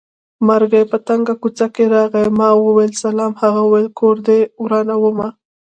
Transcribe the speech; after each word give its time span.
مرګی 0.47 0.83
په 0.91 0.97
تنګه 1.07 1.33
کوڅه 1.41 1.67
راغی 1.93 2.27
ما 2.37 2.49
وېل 2.55 2.93
سلام 3.03 3.33
هغه 3.41 3.61
وېل 3.71 3.87
کور 3.99 4.15
دې 4.27 4.39
ورانومه 4.63 5.27